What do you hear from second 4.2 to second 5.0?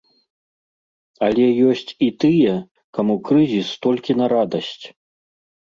на радасць.